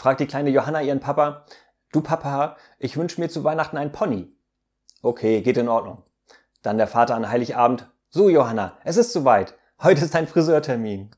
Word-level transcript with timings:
fragt 0.00 0.20
die 0.20 0.26
kleine 0.26 0.48
Johanna 0.48 0.80
ihren 0.80 1.00
Papa, 1.00 1.44
du 1.92 2.00
Papa, 2.00 2.56
ich 2.78 2.96
wünsche 2.96 3.20
mir 3.20 3.28
zu 3.28 3.44
Weihnachten 3.44 3.76
ein 3.76 3.92
Pony. 3.92 4.34
Okay, 5.02 5.42
geht 5.42 5.58
in 5.58 5.68
Ordnung. 5.68 6.04
Dann 6.62 6.78
der 6.78 6.86
Vater 6.86 7.14
an 7.14 7.28
Heiligabend, 7.28 7.86
so 8.08 8.30
Johanna, 8.30 8.78
es 8.82 8.96
ist 8.96 9.12
soweit. 9.12 9.58
Heute 9.82 10.02
ist 10.02 10.14
dein 10.14 10.26
Friseurtermin. 10.26 11.10